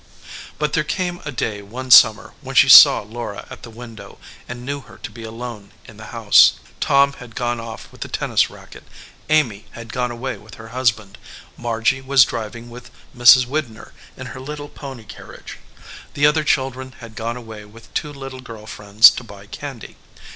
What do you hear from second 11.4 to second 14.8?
Margy was driving with Mrs. Widner in her little